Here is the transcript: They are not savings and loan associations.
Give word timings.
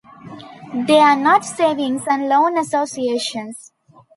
They 0.73 0.97
are 0.99 1.15
not 1.15 1.45
savings 1.45 2.05
and 2.09 2.27
loan 2.27 2.57
associations. 2.57 3.71